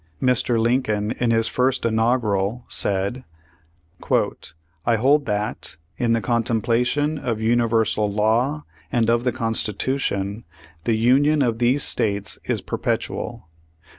[0.19, 3.23] Mr, Lincoln, in his first inaugural, said:
[4.83, 10.43] '"I hold that, in the contemplation of universal law and of the Constitution,
[10.85, 13.47] the Union of these States is perpetual.